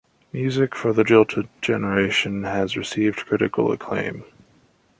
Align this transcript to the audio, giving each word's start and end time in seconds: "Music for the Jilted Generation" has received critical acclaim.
"Music 0.33 0.73
for 0.75 0.93
the 0.93 1.03
Jilted 1.03 1.47
Generation" 1.61 2.43
has 2.43 2.75
received 2.75 3.27
critical 3.27 3.71
acclaim. 3.71 4.23